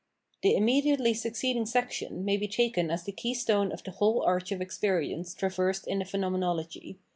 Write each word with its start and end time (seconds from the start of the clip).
The 0.41 0.55
immediately 0.55 1.13
succeeding 1.13 1.67
section 1.67 2.25
may 2.25 2.35
be 2.35 2.47
taken 2.47 2.89
as 2.89 3.03
tlie 3.05 3.15
keystone 3.15 3.71
of 3.71 3.83
the 3.83 3.91
whole 3.91 4.23
arch 4.23 4.51
of 4.51 4.59
experience 4.59 5.35
traversed 5.35 5.85
in 5.87 5.99
the 5.99 6.05
Phenomenology. 6.05 6.97